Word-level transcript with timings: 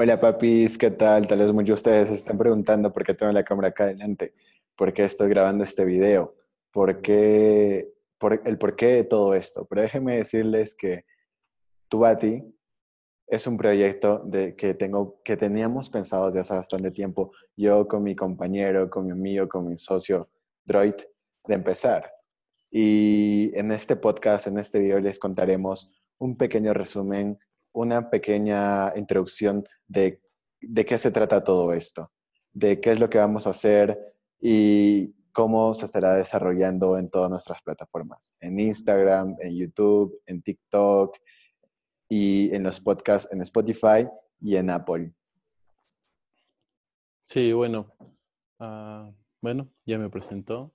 Hola 0.00 0.20
papis, 0.20 0.78
¿qué 0.78 0.92
tal? 0.92 1.26
Tal 1.26 1.40
vez 1.40 1.52
muchos 1.52 1.66
de 1.66 1.72
ustedes 1.72 2.08
se 2.10 2.14
están 2.14 2.38
preguntando 2.38 2.92
por 2.92 3.02
qué 3.02 3.14
tengo 3.14 3.32
la 3.32 3.42
cámara 3.42 3.70
acá 3.70 3.82
adelante, 3.82 4.32
por 4.76 4.92
qué 4.92 5.02
estoy 5.02 5.28
grabando 5.28 5.64
este 5.64 5.84
video, 5.84 6.36
por 6.70 7.02
qué, 7.02 7.92
por, 8.16 8.40
el 8.44 8.58
porqué 8.58 8.86
de 8.86 9.02
todo 9.02 9.34
esto. 9.34 9.66
Pero 9.68 9.82
déjenme 9.82 10.14
decirles 10.14 10.76
que 10.76 11.04
Tubati 11.88 12.44
es 13.26 13.48
un 13.48 13.56
proyecto 13.56 14.22
de, 14.24 14.54
que, 14.54 14.74
tengo, 14.74 15.20
que 15.24 15.36
teníamos 15.36 15.90
pensado 15.90 16.26
desde 16.26 16.40
hace 16.42 16.54
bastante 16.54 16.92
tiempo, 16.92 17.32
yo 17.56 17.88
con 17.88 18.04
mi 18.04 18.14
compañero, 18.14 18.88
con 18.88 19.04
mi 19.06 19.10
amigo, 19.10 19.48
con 19.48 19.66
mi 19.66 19.76
socio 19.76 20.28
Droid, 20.64 20.94
de 21.48 21.54
empezar. 21.54 22.08
Y 22.70 23.50
en 23.52 23.72
este 23.72 23.96
podcast, 23.96 24.46
en 24.46 24.58
este 24.58 24.78
video, 24.78 25.00
les 25.00 25.18
contaremos 25.18 25.92
un 26.18 26.36
pequeño 26.36 26.72
resumen 26.72 27.36
una 27.78 28.10
pequeña 28.10 28.92
introducción 28.96 29.64
de, 29.86 30.20
de 30.60 30.84
qué 30.84 30.98
se 30.98 31.12
trata 31.12 31.44
todo 31.44 31.72
esto, 31.72 32.10
de 32.52 32.80
qué 32.80 32.90
es 32.90 33.00
lo 33.00 33.08
que 33.08 33.18
vamos 33.18 33.46
a 33.46 33.50
hacer 33.50 33.96
y 34.40 35.14
cómo 35.32 35.72
se 35.74 35.86
estará 35.86 36.14
desarrollando 36.16 36.98
en 36.98 37.08
todas 37.08 37.30
nuestras 37.30 37.62
plataformas, 37.62 38.34
en 38.40 38.58
Instagram, 38.58 39.36
en 39.40 39.56
YouTube, 39.56 40.20
en 40.26 40.42
TikTok 40.42 41.16
y 42.08 42.52
en 42.52 42.64
los 42.64 42.80
podcasts 42.80 43.32
en 43.32 43.42
Spotify 43.42 44.08
y 44.40 44.56
en 44.56 44.70
Apple. 44.70 45.12
Sí, 47.26 47.52
bueno, 47.52 47.94
uh, 48.58 49.12
bueno, 49.40 49.68
ya 49.86 49.98
me 49.98 50.10
presentó. 50.10 50.72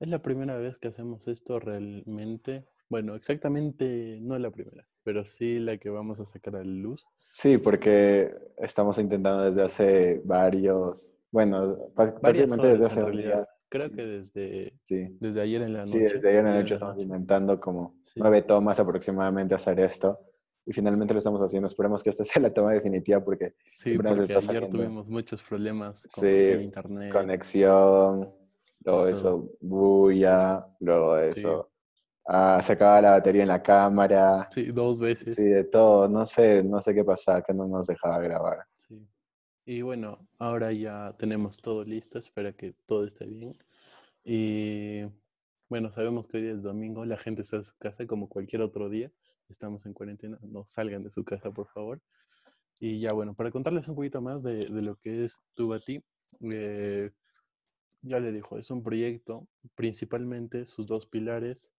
Es 0.00 0.10
la 0.10 0.20
primera 0.20 0.58
vez 0.58 0.76
que 0.76 0.88
hacemos 0.88 1.28
esto 1.28 1.58
realmente. 1.60 2.66
Bueno, 2.88 3.14
exactamente 3.14 4.18
no 4.20 4.38
la 4.38 4.50
primera 4.50 4.84
pero 5.06 5.24
sí 5.24 5.60
la 5.60 5.78
que 5.78 5.88
vamos 5.88 6.18
a 6.18 6.26
sacar 6.26 6.56
a 6.56 6.64
luz. 6.64 7.06
Sí, 7.30 7.58
porque 7.58 8.34
estamos 8.56 8.98
intentando 8.98 9.44
desde 9.44 9.62
hace 9.62 10.20
varios, 10.24 11.14
bueno, 11.30 11.78
prácticamente 11.94 12.66
desde 12.66 12.86
hace. 12.86 13.46
Creo 13.68 13.92
que 13.92 14.02
desde, 14.04 14.72
desde 14.88 15.40
ayer 15.40 15.62
en 15.62 15.74
la 15.74 15.80
noche. 15.80 15.92
Sí, 15.92 16.14
desde 16.14 16.28
ayer 16.30 16.40
en 16.40 16.46
la 16.46 16.60
noche 16.60 16.74
estamos 16.74 16.98
intentando 16.98 17.60
como 17.60 18.00
nueve 18.16 18.42
tomas 18.42 18.80
aproximadamente 18.80 19.54
hacer 19.54 19.78
esto. 19.78 20.18
Y 20.64 20.72
finalmente 20.72 21.14
lo 21.14 21.18
estamos 21.18 21.40
haciendo. 21.40 21.68
Esperemos 21.68 22.02
que 22.02 22.10
esta 22.10 22.24
sea 22.24 22.42
la 22.42 22.52
toma 22.52 22.72
definitiva 22.72 23.22
porque 23.22 23.54
sí, 23.64 23.90
siempre 23.90 24.08
porque 24.08 24.32
está 24.32 24.50
ayer 24.50 24.68
tuvimos 24.68 25.08
muchos 25.08 25.40
problemas 25.44 26.04
con 26.12 26.26
internet. 26.26 27.12
Conexión, 27.12 28.34
luego 28.84 29.06
eso, 29.06 29.52
bulla, 29.60 30.60
luego 30.80 31.16
eso, 31.18 31.70
Ah, 32.28 32.60
se 32.62 32.72
acaba 32.72 33.00
la 33.00 33.10
batería 33.12 33.42
en 33.42 33.48
la 33.48 33.62
cámara. 33.62 34.48
Sí, 34.50 34.64
dos 34.72 34.98
veces. 34.98 35.34
Sí, 35.34 35.44
de 35.44 35.64
todo. 35.64 36.08
No 36.08 36.26
sé, 36.26 36.64
no 36.64 36.80
sé 36.80 36.94
qué 36.94 37.04
pasaba, 37.04 37.42
que 37.42 37.54
no 37.54 37.68
nos 37.68 37.86
dejaba 37.86 38.18
grabar. 38.18 38.66
Sí. 38.76 39.06
Y 39.64 39.82
bueno, 39.82 40.26
ahora 40.38 40.72
ya 40.72 41.14
tenemos 41.18 41.60
todo 41.60 41.84
listo, 41.84 42.18
espero 42.18 42.54
que 42.56 42.74
todo 42.84 43.04
esté 43.04 43.26
bien. 43.26 43.54
Y 44.24 45.04
bueno, 45.68 45.92
sabemos 45.92 46.26
que 46.26 46.38
hoy 46.38 46.48
es 46.48 46.62
domingo, 46.62 47.04
la 47.04 47.16
gente 47.16 47.42
está 47.42 47.56
en 47.56 47.64
su 47.64 47.76
casa 47.78 48.06
como 48.06 48.28
cualquier 48.28 48.62
otro 48.62 48.88
día. 48.88 49.12
Estamos 49.48 49.86
en 49.86 49.92
cuarentena, 49.92 50.36
no 50.42 50.66
salgan 50.66 51.04
de 51.04 51.10
su 51.10 51.24
casa, 51.24 51.52
por 51.52 51.68
favor. 51.68 52.00
Y 52.80 52.98
ya 52.98 53.12
bueno, 53.12 53.34
para 53.34 53.52
contarles 53.52 53.86
un 53.86 53.94
poquito 53.94 54.20
más 54.20 54.42
de, 54.42 54.66
de 54.66 54.82
lo 54.82 54.96
que 54.96 55.24
es 55.24 55.40
Tubati, 55.54 56.02
eh, 56.40 57.10
ya 58.02 58.18
le 58.18 58.32
dijo, 58.32 58.58
es 58.58 58.70
un 58.70 58.82
proyecto, 58.82 59.46
principalmente 59.76 60.66
sus 60.66 60.86
dos 60.86 61.06
pilares 61.06 61.72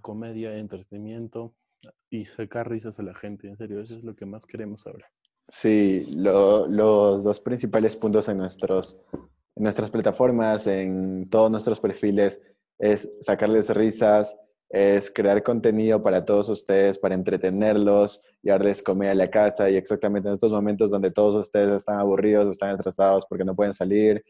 comedia, 0.00 0.56
entretenimiento 0.56 1.54
y 2.10 2.24
sacar 2.26 2.70
risas 2.70 2.98
a 2.98 3.02
la 3.02 3.14
gente. 3.14 3.48
En 3.48 3.56
serio, 3.56 3.80
eso 3.80 3.94
es 3.94 4.04
lo 4.04 4.14
que 4.14 4.26
más 4.26 4.46
queremos 4.46 4.86
ahora. 4.86 5.06
Sí, 5.48 6.06
los 6.08 7.24
dos 7.24 7.40
principales 7.40 7.96
puntos 7.96 8.28
en, 8.28 8.38
nuestros, 8.38 8.98
en 9.12 9.62
nuestras 9.62 9.90
plataformas, 9.90 10.66
en 10.66 11.28
todos 11.28 11.50
nuestros 11.50 11.80
perfiles, 11.80 12.40
es 12.78 13.16
sacarles 13.20 13.68
risas, 13.74 14.36
es 14.70 15.10
crear 15.10 15.42
contenido 15.42 16.02
para 16.02 16.24
todos 16.24 16.48
ustedes, 16.48 16.98
para 16.98 17.14
entretenerlos, 17.14 18.24
darles 18.42 18.82
comer 18.82 19.10
a 19.10 19.14
la 19.14 19.28
casa 19.28 19.68
y 19.68 19.76
exactamente 19.76 20.28
en 20.28 20.34
estos 20.34 20.52
momentos 20.52 20.90
donde 20.90 21.10
todos 21.10 21.34
ustedes 21.34 21.70
están 21.70 21.98
aburridos, 21.98 22.50
están 22.50 22.74
estresados 22.74 23.26
porque 23.28 23.44
no 23.44 23.54
pueden 23.54 23.74
salir, 23.74 24.24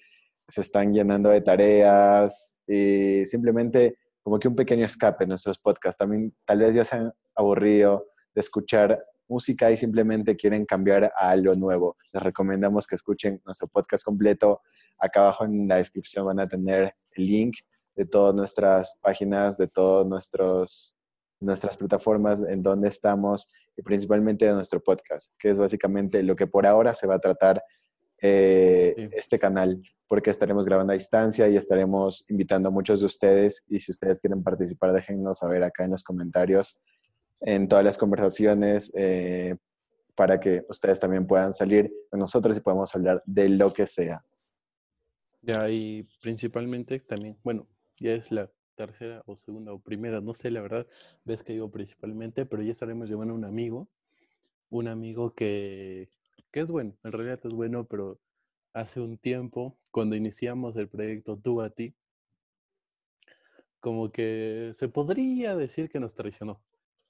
se 0.49 0.61
están 0.61 0.93
llenando 0.93 1.31
de 1.31 1.41
tareas 1.41 2.59
y 2.67 3.25
simplemente 3.25 3.97
como 4.23 4.39
que 4.39 4.49
un 4.49 4.57
pequeño 4.57 4.87
escape 4.87 5.25
en 5.25 5.31
nuestros 5.31 5.59
podcasts. 5.59 5.99
También 5.99 6.35
tal 6.45 6.61
vez 6.61 6.75
ya 6.75 6.85
se 6.85 6.97
han 6.97 7.13
aburrido 7.35 8.07
de 8.35 8.41
escuchar 8.41 9.05
música 9.29 9.71
y 9.71 9.77
simplemente 9.77 10.37
quieren 10.37 10.65
cambiar 10.65 11.05
a 11.17 11.31
algo 11.31 11.55
nuevo. 11.55 11.97
Les 12.13 12.23
recomendamos 12.23 12.87
que 12.87 12.95
escuchen 12.95 13.41
nuestro 13.45 13.69
podcast 13.69 14.05
completo. 14.05 14.61
Acá 14.99 15.21
abajo 15.21 15.45
en 15.45 15.67
la 15.67 15.77
descripción 15.77 16.27
van 16.27 16.41
a 16.41 16.49
tener 16.49 16.93
el 17.13 17.27
link 17.27 17.57
de 17.95 18.07
todas 18.07 18.35
nuestras 18.35 18.99
páginas, 19.01 19.57
de 19.59 19.69
todas 19.69 20.07
nuestras 20.07 21.77
plataformas 21.77 22.43
en 22.43 22.63
donde 22.63 22.89
estamos 22.89 23.51
y 23.77 23.83
principalmente 23.83 24.45
de 24.45 24.53
nuestro 24.53 24.83
podcast, 24.83 25.33
que 25.39 25.49
es 25.49 25.59
básicamente 25.59 26.23
lo 26.23 26.37
que 26.37 26.47
por 26.47 26.67
ahora 26.67 26.95
se 26.95 27.07
va 27.07 27.17
a 27.17 27.21
tratar 27.21 27.63
eh, 28.21 29.11
este 29.13 29.39
canal 29.39 29.83
porque 30.13 30.29
estaremos 30.29 30.67
grabando 30.67 30.93
a 30.93 30.95
distancia 30.95 31.49
y 31.49 31.57
estaremos 31.57 32.27
invitando 32.29 32.69
a 32.69 32.71
muchos 32.71 33.01
de 33.01 33.07
ustedes 33.07 33.65
y 33.67 33.81
si 33.81 33.93
ustedes 33.93 34.21
quieren 34.21 34.43
participar, 34.43 34.93
déjennos 34.93 35.39
saber 35.39 35.65
acá 35.65 35.85
en 35.85 35.93
los 35.93 36.05
comentarios, 36.05 36.83
en 37.41 37.67
todas 37.67 37.83
las 37.83 37.97
conversaciones, 37.97 38.93
eh, 38.95 39.57
para 40.15 40.39
que 40.39 40.67
ustedes 40.69 41.01
también 41.01 41.27
puedan 41.27 41.55
salir 41.55 41.91
con 42.11 42.21
nosotros 42.21 42.55
y 42.55 42.61
podamos 42.61 42.95
hablar 42.95 43.23
de 43.25 43.49
lo 43.49 43.73
que 43.73 43.87
sea. 43.87 44.21
Ya, 45.41 45.71
y 45.71 46.07
principalmente 46.21 47.01
también, 47.01 47.39
bueno, 47.43 47.67
ya 47.99 48.13
es 48.13 48.31
la 48.31 48.51
tercera 48.75 49.23
o 49.25 49.39
segunda 49.39 49.73
o 49.73 49.79
primera, 49.79 50.21
no 50.21 50.35
sé 50.35 50.51
la 50.51 50.61
verdad, 50.61 50.87
ves 51.25 51.43
que 51.43 51.55
digo 51.55 51.71
principalmente, 51.71 52.45
pero 52.45 52.63
ya 52.63 52.73
estaremos 52.73 53.09
llevando 53.09 53.35
un 53.35 53.47
amigo, 53.47 53.89
un 54.69 54.89
amigo 54.89 55.33
que, 55.33 56.11
que 56.51 56.61
es 56.61 56.71
bueno, 56.71 56.99
en 57.03 57.13
realidad 57.13 57.41
es 57.43 57.53
bueno, 57.55 57.87
pero 57.87 58.21
hace 58.75 59.01
un 59.01 59.19
tiempo, 59.19 59.77
cuando 59.91 60.17
iniciamos 60.17 60.77
el 60.77 60.89
proyecto 60.89 61.37
Tú 61.37 61.61
a 61.61 61.71
ti, 61.71 61.95
como 63.81 64.11
que 64.13 64.71
se 64.75 64.89
podría 64.89 65.57
decir 65.57 65.91
que 65.91 66.01
nos 66.01 66.15
traicionó. 66.15 66.61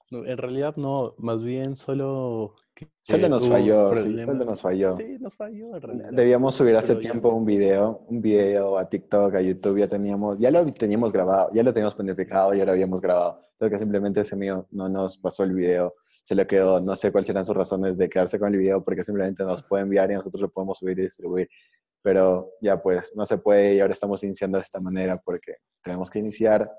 en 0.09 0.37
realidad 0.37 0.75
no, 0.75 1.13
más 1.17 1.43
bien 1.43 1.75
solo... 1.75 2.55
Que, 2.73 2.87
solo 3.01 3.29
nos 3.29 3.47
falló, 3.47 3.95
sí, 3.95 4.17
solo 4.17 4.45
nos 4.45 4.61
falló. 4.61 4.95
Sí, 4.95 5.17
nos 5.19 5.35
falló 5.35 5.75
en 5.75 5.81
realidad. 5.81 6.09
Debíamos 6.11 6.55
subir 6.55 6.75
hace 6.75 6.95
tiempo 6.95 7.29
un 7.29 7.45
video, 7.45 8.03
un 8.07 8.21
video 8.21 8.77
a 8.77 8.89
TikTok, 8.89 9.35
a 9.35 9.41
YouTube, 9.41 9.79
ya 9.79 9.87
teníamos, 9.87 10.39
ya 10.39 10.49
lo 10.49 10.65
teníamos 10.73 11.13
grabado, 11.13 11.49
ya 11.53 11.61
lo 11.61 11.71
teníamos 11.71 11.93
planificado, 11.93 12.53
ya 12.53 12.65
lo 12.65 12.71
habíamos 12.71 12.99
grabado. 12.99 13.41
Solo 13.59 13.69
que 13.69 13.77
simplemente 13.77 14.21
ese 14.21 14.35
mío 14.35 14.67
no 14.71 14.89
nos 14.89 15.17
pasó 15.17 15.43
el 15.43 15.53
video 15.53 15.93
se 16.23 16.33
le 16.33 16.47
quedó. 16.47 16.81
No 16.81 16.95
sé 16.95 17.11
cuáles 17.11 17.27
serán 17.27 17.45
sus 17.45 17.55
razones 17.55 17.97
de 17.97 18.09
quedarse 18.09 18.39
con 18.39 18.51
el 18.51 18.59
video 18.59 18.83
porque 18.83 19.03
simplemente 19.03 19.43
nos 19.43 19.61
puede 19.61 19.83
enviar 19.83 20.09
y 20.09 20.15
nosotros 20.15 20.41
lo 20.41 20.49
podemos 20.49 20.79
subir 20.79 20.97
y 20.97 21.03
distribuir. 21.03 21.49
Pero 22.01 22.53
ya 22.61 22.81
pues 22.81 23.13
no 23.15 23.25
se 23.25 23.37
puede 23.37 23.75
y 23.75 23.79
ahora 23.79 23.93
estamos 23.93 24.23
iniciando 24.23 24.57
de 24.57 24.63
esta 24.63 24.79
manera 24.79 25.17
porque 25.17 25.57
tenemos 25.83 26.09
que 26.09 26.19
iniciar 26.19 26.71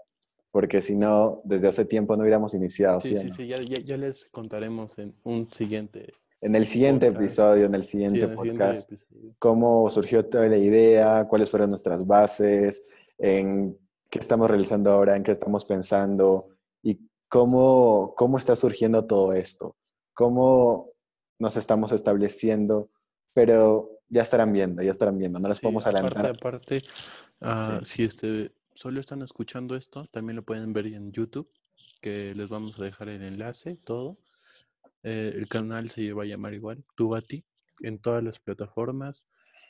porque 0.50 0.80
si 0.80 0.94
no, 0.94 1.42
desde 1.44 1.66
hace 1.66 1.84
tiempo 1.84 2.14
no 2.16 2.22
hubiéramos 2.22 2.54
iniciado. 2.54 3.00
Sí, 3.00 3.16
sí, 3.16 3.28
sí, 3.30 3.48
ya, 3.48 3.58
les 3.96 4.26
contaremos 4.26 4.96
en 4.98 5.12
un 5.24 5.50
siguiente. 5.52 6.14
En 6.40 6.54
el 6.54 6.64
siguiente 6.64 7.08
episodio, 7.08 7.66
en 7.66 7.74
el 7.74 7.82
siguiente 7.82 8.28
podcast, 8.28 8.92
cómo 9.40 9.90
surgió 9.90 10.24
toda 10.24 10.46
la 10.46 10.58
idea, 10.58 11.26
cuáles 11.28 11.50
fueron 11.50 11.70
nuestras 11.70 12.06
bases, 12.06 12.84
en 13.18 13.76
qué 14.08 14.20
estamos 14.20 14.48
realizando 14.48 14.92
ahora, 14.92 15.16
en 15.16 15.24
qué 15.24 15.32
estamos 15.32 15.64
pensando 15.64 16.50
y 16.84 17.00
cómo, 17.34 18.14
cómo 18.16 18.38
está 18.38 18.54
surgiendo 18.54 19.04
todo 19.08 19.32
esto, 19.32 19.76
cómo 20.12 20.92
nos 21.40 21.56
estamos 21.56 21.90
estableciendo, 21.90 22.92
pero 23.32 23.90
ya 24.08 24.22
estarán 24.22 24.52
viendo, 24.52 24.84
ya 24.84 24.92
estarán 24.92 25.18
viendo, 25.18 25.40
no 25.40 25.48
les 25.48 25.58
podemos 25.58 25.84
adelantar. 25.84 26.26
Aparte, 26.26 26.76
aparte 26.76 26.82
ah, 27.40 27.80
si 27.82 28.04
este, 28.04 28.52
solo 28.76 29.00
están 29.00 29.20
escuchando 29.22 29.74
esto, 29.74 30.06
también 30.12 30.36
lo 30.36 30.44
pueden 30.44 30.72
ver 30.72 30.86
en 30.86 31.10
YouTube, 31.10 31.50
que 32.00 32.36
les 32.36 32.48
vamos 32.48 32.78
a 32.78 32.84
dejar 32.84 33.08
el 33.08 33.24
enlace, 33.24 33.80
todo. 33.82 34.16
Eh, 35.02 35.32
el 35.34 35.48
canal 35.48 35.90
se 35.90 36.12
va 36.12 36.22
a 36.22 36.26
llamar 36.26 36.54
igual, 36.54 36.84
Tubati, 36.94 37.44
en 37.80 37.98
todas 37.98 38.22
las 38.22 38.38
plataformas, 38.38 39.26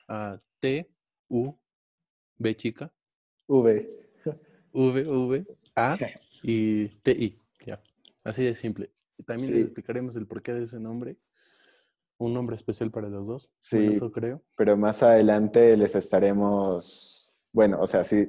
a 0.07 0.39
T, 0.61 0.91
U, 1.29 1.57
B 2.37 2.55
chica. 2.59 2.93
V. 3.47 3.89
V, 4.71 5.09
V, 5.09 5.47
A 5.77 5.97
y 6.43 6.89
T, 7.01 7.13
I. 7.13 7.44
Así 8.25 8.43
de 8.45 8.55
simple. 8.55 8.93
También 9.27 9.53
les 9.53 9.65
explicaremos 9.65 10.17
el 10.17 10.27
porqué 10.27 10.53
de 10.53 10.65
ese 10.65 10.81
nombre. 10.81 11.19
Un 12.19 12.33
nombre 12.33 12.57
especial 12.57 12.91
para 12.91 13.09
los 13.09 13.27
dos. 13.27 13.51
Sí, 13.59 13.95
eso 13.95 14.11
creo. 14.11 14.43
Pero 14.57 14.77
más 14.77 15.03
adelante 15.03 15.77
les 15.77 15.95
estaremos, 15.95 17.35
bueno, 17.53 17.79
o 17.81 17.87
sea, 17.87 18.05
sí, 18.05 18.29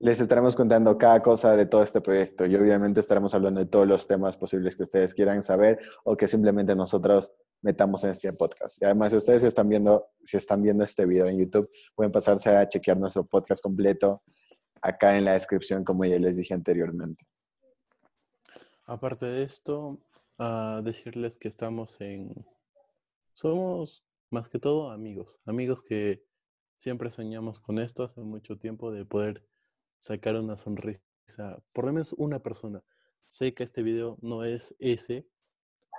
les 0.00 0.20
estaremos 0.20 0.54
contando 0.54 0.96
cada 0.96 1.20
cosa 1.20 1.56
de 1.56 1.66
todo 1.66 1.82
este 1.82 2.00
proyecto 2.00 2.46
y 2.46 2.54
obviamente 2.56 3.00
estaremos 3.00 3.34
hablando 3.34 3.60
de 3.60 3.66
todos 3.66 3.86
los 3.86 4.06
temas 4.06 4.36
posibles 4.36 4.76
que 4.76 4.84
ustedes 4.84 5.12
quieran 5.12 5.42
saber 5.42 5.78
o 6.04 6.16
que 6.16 6.28
simplemente 6.28 6.74
nosotros 6.76 7.32
metamos 7.62 8.04
en 8.04 8.10
este 8.10 8.32
podcast. 8.32 8.80
Y 8.80 8.84
además, 8.84 9.10
si 9.10 9.16
ustedes 9.16 9.42
están 9.42 9.68
viendo, 9.68 10.06
si 10.22 10.36
están 10.36 10.62
viendo 10.62 10.84
este 10.84 11.04
video 11.04 11.26
en 11.26 11.38
YouTube, 11.38 11.68
pueden 11.94 12.12
pasarse 12.12 12.50
a 12.50 12.68
chequear 12.68 12.96
nuestro 12.96 13.26
podcast 13.26 13.62
completo 13.62 14.22
acá 14.80 15.16
en 15.16 15.24
la 15.24 15.32
descripción, 15.32 15.82
como 15.84 16.04
ya 16.04 16.18
les 16.18 16.36
dije 16.36 16.54
anteriormente. 16.54 17.24
Aparte 18.88 19.26
de 19.26 19.42
esto, 19.42 20.00
a 20.38 20.80
decirles 20.82 21.36
que 21.36 21.48
estamos 21.48 22.00
en... 22.00 22.46
Somos 23.34 24.02
más 24.30 24.48
que 24.48 24.58
todo 24.58 24.90
amigos, 24.90 25.38
amigos 25.44 25.82
que 25.82 26.24
siempre 26.78 27.10
soñamos 27.10 27.60
con 27.60 27.78
esto 27.80 28.02
hace 28.02 28.22
mucho 28.22 28.56
tiempo 28.56 28.90
de 28.90 29.04
poder 29.04 29.46
sacar 29.98 30.36
una 30.36 30.56
sonrisa, 30.56 31.02
por 31.74 31.84
lo 31.84 31.92
menos 31.92 32.14
una 32.14 32.38
persona. 32.38 32.82
Sé 33.26 33.52
que 33.52 33.62
este 33.62 33.82
video 33.82 34.16
no 34.22 34.42
es 34.44 34.74
ese, 34.78 35.28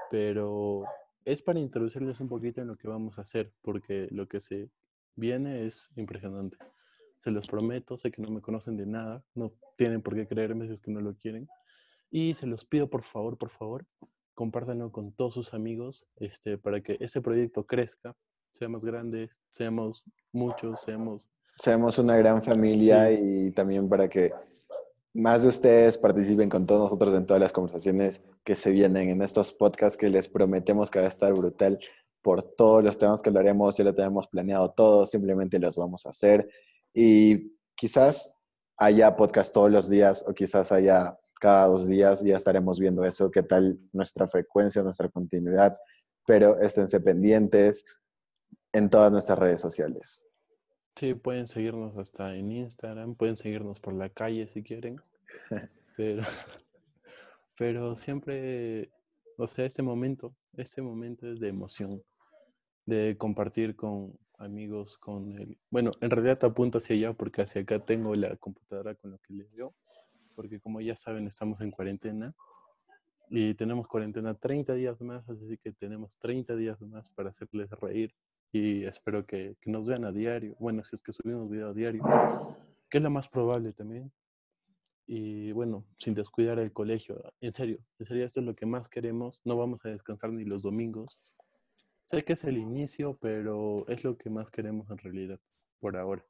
pero 0.09 0.83
es 1.25 1.43
para 1.43 1.59
introducirles 1.59 2.19
un 2.21 2.27
poquito 2.27 2.59
en 2.59 2.69
lo 2.69 2.75
que 2.75 2.87
vamos 2.87 3.19
a 3.19 3.21
hacer, 3.21 3.53
porque 3.61 4.07
lo 4.09 4.27
que 4.27 4.39
se 4.39 4.71
viene 5.15 5.67
es 5.67 5.91
impresionante. 5.95 6.57
Se 7.19 7.29
los 7.29 7.45
prometo, 7.45 7.97
sé 7.97 8.09
que 8.09 8.23
no 8.23 8.31
me 8.31 8.41
conocen 8.41 8.77
de 8.77 8.87
nada, 8.87 9.23
no 9.35 9.53
tienen 9.77 10.01
por 10.01 10.15
qué 10.15 10.27
creerme 10.27 10.65
si 10.65 10.73
es 10.73 10.81
que 10.81 10.89
no 10.89 11.01
lo 11.01 11.15
quieren. 11.15 11.47
Y 12.11 12.33
se 12.33 12.47
los 12.47 12.65
pido 12.65 12.89
por 12.89 13.03
favor, 13.03 13.37
por 13.37 13.49
favor, 13.49 13.85
compártanlo 14.33 14.91
con 14.91 15.11
todos 15.11 15.33
sus 15.33 15.53
amigos 15.53 16.05
este, 16.15 16.57
para 16.57 16.81
que 16.81 16.97
ese 16.99 17.21
proyecto 17.21 17.65
crezca, 17.65 18.15
sea 18.51 18.69
más 18.69 18.83
grande, 18.83 19.29
seamos 19.49 20.03
muchos, 20.31 20.81
seamos... 20.81 21.29
Seamos 21.57 21.97
una 21.99 22.15
gran 22.15 22.41
familia 22.41 23.11
y 23.11 23.51
también 23.51 23.89
para 23.89 24.07
que 24.07 24.31
más 25.13 25.43
de 25.43 25.49
ustedes 25.49 25.97
participen 25.97 26.49
con 26.49 26.65
todos 26.65 26.83
nosotros 26.83 27.13
en 27.13 27.25
todas 27.25 27.41
las 27.41 27.51
conversaciones 27.51 28.23
que 28.43 28.55
se 28.55 28.71
vienen 28.71 29.09
en 29.09 29.21
estos 29.21 29.53
podcasts 29.53 29.97
que 29.97 30.07
les 30.07 30.27
prometemos 30.27 30.89
que 30.89 30.99
va 30.99 31.05
a 31.05 31.09
estar 31.09 31.33
brutal 31.33 31.79
por 32.21 32.43
todos 32.43 32.83
los 32.83 32.97
temas 32.97 33.21
que 33.21 33.31
lo 33.31 33.39
haremos, 33.39 33.77
ya 33.77 33.83
lo 33.83 33.93
tenemos 33.93 34.27
planeado 34.27 34.71
todo, 34.71 35.05
simplemente 35.05 35.59
los 35.59 35.75
vamos 35.75 36.05
a 36.05 36.09
hacer. 36.09 36.49
Y 36.93 37.53
quizás 37.75 38.35
haya 38.77 39.15
podcast 39.15 39.53
todos 39.53 39.71
los 39.71 39.89
días 39.89 40.23
o 40.27 40.33
quizás 40.33 40.71
haya 40.71 41.17
cada 41.39 41.67
dos 41.67 41.87
días, 41.87 42.21
ya 42.23 42.37
estaremos 42.37 42.79
viendo 42.79 43.03
eso, 43.05 43.31
qué 43.31 43.41
tal 43.41 43.79
nuestra 43.93 44.27
frecuencia, 44.27 44.83
nuestra 44.83 45.09
continuidad, 45.09 45.77
pero 46.27 46.59
esténse 46.59 46.99
pendientes 46.99 47.99
en 48.73 48.89
todas 48.89 49.11
nuestras 49.11 49.39
redes 49.39 49.61
sociales. 49.61 50.25
Sí, 50.95 51.13
pueden 51.13 51.47
seguirnos 51.47 51.97
hasta 51.97 52.35
en 52.35 52.51
Instagram, 52.51 53.15
pueden 53.15 53.37
seguirnos 53.37 53.79
por 53.79 53.93
la 53.93 54.09
calle 54.09 54.47
si 54.47 54.61
quieren, 54.61 55.01
pero, 55.97 56.23
pero 57.57 57.95
siempre, 57.95 58.91
o 59.37 59.47
sea, 59.47 59.65
este 59.65 59.81
momento, 59.81 60.35
este 60.57 60.81
momento 60.81 61.31
es 61.31 61.39
de 61.39 61.47
emoción, 61.47 62.03
de 62.85 63.15
compartir 63.17 63.75
con 63.77 64.13
amigos, 64.39 64.97
con 64.97 65.31
el... 65.39 65.57
Bueno, 65.69 65.91
en 66.01 66.11
realidad 66.11 66.37
te 66.37 66.47
apunto 66.47 66.79
hacia 66.79 66.95
allá 66.95 67.13
porque 67.13 67.43
hacia 67.43 67.61
acá 67.61 67.79
tengo 67.79 68.13
la 68.15 68.35
computadora 68.35 68.93
con 68.95 69.11
lo 69.11 69.19
que 69.19 69.33
les 69.33 69.51
veo 69.51 69.73
porque 70.39 70.61
como 70.61 70.79
ya 70.79 70.95
saben, 70.95 71.27
estamos 71.27 71.59
en 71.59 71.69
cuarentena 71.69 72.33
y 73.29 73.55
tenemos 73.55 73.89
cuarentena 73.89 74.33
30 74.33 74.73
días 74.75 75.01
más, 75.01 75.27
así 75.27 75.57
que 75.57 75.73
tenemos 75.73 76.17
30 76.17 76.55
días 76.55 76.79
más 76.79 77.09
para 77.09 77.31
hacerles 77.31 77.69
reír 77.71 78.15
y 78.53 78.85
espero 78.85 79.25
que, 79.25 79.57
que 79.59 79.69
nos 79.69 79.85
vean 79.85 80.05
a 80.05 80.13
diario, 80.13 80.55
bueno, 80.57 80.81
si 80.85 80.95
es 80.95 81.03
que 81.03 81.11
subimos 81.11 81.49
video 81.49 81.71
a 81.71 81.73
diario, 81.73 82.01
que 82.89 82.99
es 82.99 83.03
lo 83.03 83.09
más 83.09 83.27
probable 83.27 83.73
también. 83.73 84.13
Y 85.05 85.51
bueno, 85.51 85.85
sin 85.97 86.13
descuidar 86.13 86.57
el 86.57 86.71
colegio, 86.71 87.21
en 87.41 87.51
serio, 87.51 87.79
en 87.99 88.05
serio, 88.05 88.25
esto 88.25 88.39
es 88.39 88.45
lo 88.45 88.55
que 88.55 88.65
más 88.65 88.87
queremos, 88.87 89.41
no 89.43 89.57
vamos 89.57 89.83
a 89.83 89.89
descansar 89.89 90.31
ni 90.31 90.45
los 90.45 90.63
domingos. 90.63 91.21
Sé 92.05 92.23
que 92.23 92.31
es 92.31 92.45
el 92.45 92.57
inicio, 92.57 93.17
pero 93.19 93.85
es 93.89 94.05
lo 94.05 94.17
que 94.17 94.29
más 94.29 94.49
queremos 94.51 94.89
en 94.89 94.99
realidad, 94.99 95.39
por 95.81 95.97
ahora. 95.97 96.25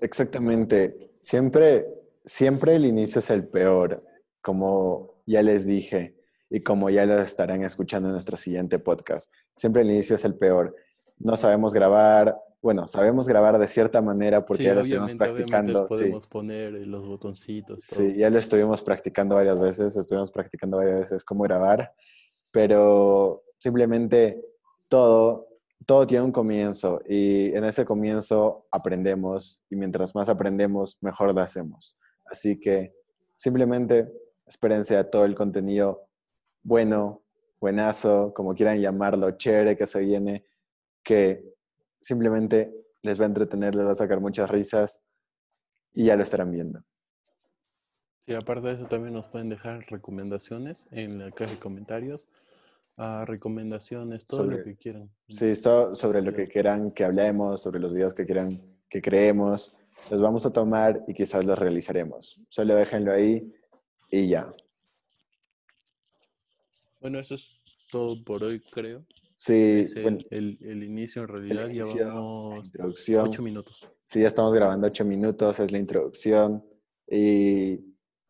Exactamente. 0.00 1.14
Siempre 1.16 1.86
siempre 2.26 2.74
el 2.74 2.84
inicio 2.84 3.20
es 3.20 3.30
el 3.30 3.46
peor, 3.46 4.02
como 4.42 5.22
ya 5.26 5.42
les 5.42 5.64
dije 5.64 6.16
y 6.50 6.60
como 6.60 6.90
ya 6.90 7.06
lo 7.06 7.20
estarán 7.20 7.62
escuchando 7.62 8.08
en 8.08 8.12
nuestro 8.12 8.36
siguiente 8.36 8.78
podcast. 8.78 9.32
Siempre 9.54 9.82
el 9.82 9.90
inicio 9.90 10.16
es 10.16 10.24
el 10.24 10.34
peor. 10.34 10.74
No 11.18 11.36
sabemos 11.36 11.72
grabar, 11.72 12.36
bueno, 12.60 12.86
sabemos 12.86 13.26
grabar 13.28 13.58
de 13.58 13.68
cierta 13.68 14.02
manera 14.02 14.44
porque 14.44 14.64
ya 14.64 14.74
lo 14.74 14.82
estuvimos 14.82 15.14
practicando. 15.14 15.86
Podemos 15.86 16.26
poner 16.26 16.72
los 16.72 17.06
botoncitos. 17.06 17.84
Sí, 17.84 18.16
ya 18.16 18.28
lo 18.28 18.38
estuvimos 18.38 18.82
practicando 18.82 19.36
varias 19.36 19.58
veces, 19.58 19.96
estuvimos 19.96 20.30
practicando 20.30 20.78
varias 20.78 21.00
veces 21.00 21.24
cómo 21.24 21.44
grabar, 21.44 21.92
pero 22.50 23.44
simplemente 23.58 24.44
todo, 24.88 25.48
todo 25.86 26.06
tiene 26.06 26.24
un 26.24 26.32
comienzo 26.32 27.00
y 27.08 27.54
en 27.54 27.64
ese 27.64 27.84
comienzo 27.84 28.66
aprendemos 28.70 29.64
y 29.70 29.76
mientras 29.76 30.14
más 30.14 30.28
aprendemos, 30.28 30.98
mejor 31.00 31.32
lo 31.34 31.40
hacemos. 31.40 31.98
Así 32.30 32.58
que 32.58 32.94
simplemente 33.34 34.10
espérense 34.46 34.96
a 34.96 35.08
todo 35.08 35.24
el 35.24 35.34
contenido 35.34 36.08
bueno, 36.62 37.22
buenazo, 37.60 38.32
como 38.34 38.54
quieran 38.54 38.80
llamarlo, 38.80 39.30
chévere 39.32 39.76
que 39.76 39.86
se 39.86 40.00
viene, 40.00 40.44
que 41.02 41.54
simplemente 42.00 42.72
les 43.02 43.20
va 43.20 43.24
a 43.24 43.28
entretener, 43.28 43.74
les 43.74 43.86
va 43.86 43.92
a 43.92 43.96
sacar 43.96 44.20
muchas 44.20 44.50
risas 44.50 45.02
y 45.94 46.06
ya 46.06 46.16
lo 46.16 46.22
estarán 46.22 46.50
viendo. 46.50 46.82
Sí, 48.26 48.34
aparte 48.34 48.68
de 48.68 48.74
eso 48.74 48.86
también 48.86 49.14
nos 49.14 49.26
pueden 49.26 49.48
dejar 49.48 49.84
recomendaciones 49.88 50.88
en 50.90 51.18
la 51.18 51.30
caja 51.30 51.52
de 51.52 51.58
comentarios. 51.58 52.28
Ah, 52.96 53.24
recomendaciones, 53.26 54.24
todo 54.24 54.44
lo 54.44 54.64
que 54.64 54.74
quieran. 54.74 55.10
Sí, 55.28 55.54
sobre 55.54 56.22
lo 56.22 56.32
que 56.32 56.48
quieran 56.48 56.90
que 56.90 57.04
hablemos, 57.04 57.60
sobre 57.60 57.78
los 57.78 57.92
videos 57.92 58.14
que 58.14 58.24
quieran 58.24 58.60
que 58.88 59.02
creemos 59.02 59.76
los 60.10 60.20
vamos 60.20 60.46
a 60.46 60.52
tomar 60.52 61.04
y 61.06 61.14
quizás 61.14 61.44
los 61.44 61.58
realizaremos. 61.58 62.44
Solo 62.48 62.74
déjenlo 62.76 63.12
ahí 63.12 63.52
y 64.10 64.28
ya. 64.28 64.54
Bueno, 67.00 67.20
eso 67.20 67.34
es 67.34 67.50
todo 67.90 68.22
por 68.24 68.42
hoy, 68.44 68.60
creo. 68.60 69.04
Sí, 69.34 69.84
el, 69.94 70.58
el, 70.60 70.82
inicio 70.82 71.22
en 71.22 71.28
realidad, 71.28 71.68
ya 71.68 72.06
vamos 72.06 72.68
introducción. 72.68 73.28
ocho 73.28 73.42
minutos. 73.42 73.92
Sí, 74.06 74.20
ya 74.20 74.28
estamos 74.28 74.54
grabando 74.54 74.86
ocho 74.86 75.04
minutos, 75.04 75.60
es 75.60 75.70
la 75.70 75.78
introducción. 75.78 76.64
Y 77.06 77.80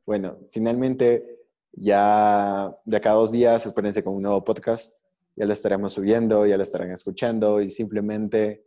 bueno, 0.04 0.38
finalmente 0.50 1.44
ya 1.72 2.76
de 2.84 2.96
acá 2.96 3.12
a 3.12 3.14
dos 3.14 3.30
días, 3.30 3.64
espérense 3.66 4.02
con 4.02 4.16
un 4.16 4.22
nuevo 4.22 4.42
podcast. 4.42 4.96
Ya 5.36 5.46
lo 5.46 5.52
estaremos 5.52 5.92
subiendo, 5.92 6.44
ya 6.46 6.56
lo 6.56 6.64
estarán 6.64 6.90
escuchando 6.90 7.60
y 7.60 7.70
simplemente 7.70 8.65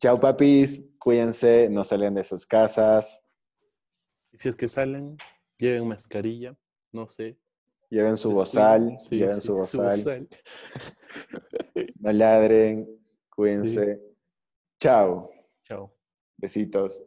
Chao, 0.00 0.20
papis. 0.20 0.84
Cuídense, 0.96 1.68
no 1.70 1.82
salgan 1.82 2.14
de 2.14 2.22
sus 2.22 2.46
casas. 2.46 3.24
si 4.38 4.48
es 4.48 4.54
que 4.54 4.68
salen, 4.68 5.16
lleven 5.56 5.88
mascarilla, 5.88 6.56
no 6.92 7.08
sé. 7.08 7.36
Lleven 7.90 8.16
su 8.16 8.30
bozal, 8.30 8.96
lleven 9.10 9.40
su 9.40 9.56
bozal. 9.56 10.28
no 12.00 12.12
ladren, 12.12 12.86
cuídense. 13.34 14.00
Chao. 14.78 15.30
Chao. 15.64 15.92
Besitos. 16.36 17.02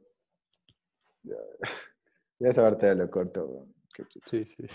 Ya, 1.23 1.37
parte 2.55 2.87
de 2.87 2.95
lo 2.95 3.09
corto. 3.09 3.67
Sí, 4.25 4.43
sí. 4.43 4.65